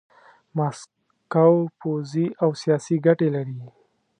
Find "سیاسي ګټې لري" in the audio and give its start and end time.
2.61-3.59